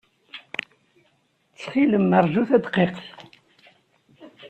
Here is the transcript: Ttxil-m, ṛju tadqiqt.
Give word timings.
Ttxil-m, 1.51 2.09
ṛju 2.25 2.43
tadqiqt. 2.49 3.05